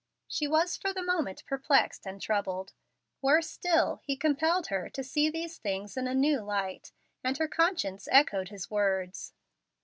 She 0.27 0.47
was 0.47 0.75
for 0.77 0.91
the 0.91 1.03
moment 1.03 1.43
perplexed 1.45 2.07
and 2.07 2.19
troubled. 2.19 2.73
Worse 3.21 3.47
still, 3.51 4.01
he 4.03 4.17
compelled 4.17 4.65
her 4.69 4.89
to 4.89 5.03
see 5.03 5.29
these 5.29 5.59
things 5.59 5.95
in 5.95 6.07
a 6.07 6.15
new 6.15 6.39
light, 6.39 6.91
and 7.23 7.37
her 7.37 7.47
conscience 7.47 8.07
echoed 8.11 8.49
his 8.49 8.71
words. 8.71 9.33